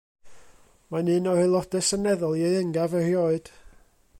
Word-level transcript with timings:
Mae'n 0.95 1.11
un 1.15 1.29
o'r 1.33 1.41
Aelodau 1.43 1.85
Seneddol 1.91 2.35
ieuengaf 2.39 2.97
erioed. 3.03 3.53